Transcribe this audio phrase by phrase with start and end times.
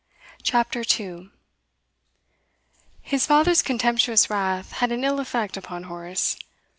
[0.41, 1.29] CHAPTER 2
[3.03, 6.37] His father's contemptuous wrath had an ill effect upon Horace.